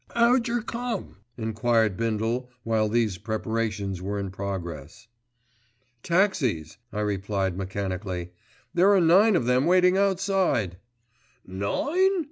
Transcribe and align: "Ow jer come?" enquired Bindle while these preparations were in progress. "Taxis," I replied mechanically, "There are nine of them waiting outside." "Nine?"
"Ow 0.15 0.39
jer 0.39 0.63
come?" 0.63 1.17
enquired 1.37 1.95
Bindle 1.95 2.49
while 2.63 2.89
these 2.89 3.19
preparations 3.19 4.01
were 4.01 4.17
in 4.17 4.31
progress. 4.31 5.07
"Taxis," 6.01 6.77
I 6.91 7.01
replied 7.01 7.55
mechanically, 7.55 8.31
"There 8.73 8.91
are 8.95 8.99
nine 8.99 9.35
of 9.35 9.45
them 9.45 9.67
waiting 9.67 9.99
outside." 9.99 10.77
"Nine?" 11.45 12.19